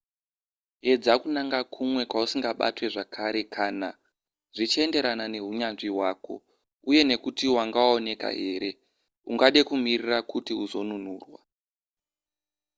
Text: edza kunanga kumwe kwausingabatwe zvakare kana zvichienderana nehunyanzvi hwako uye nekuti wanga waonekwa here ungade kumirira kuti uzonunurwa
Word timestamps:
edza 0.91 1.13
kunanga 1.21 1.59
kumwe 1.73 2.01
kwausingabatwe 2.11 2.85
zvakare 2.93 3.41
kana 3.55 3.89
zvichienderana 4.55 5.25
nehunyanzvi 5.31 5.89
hwako 5.95 6.33
uye 6.89 7.01
nekuti 7.09 7.45
wanga 7.55 7.79
waonekwa 7.89 8.29
here 8.39 8.71
ungade 9.29 9.59
kumirira 9.67 10.17
kuti 10.31 10.53
uzonunurwa 10.63 11.39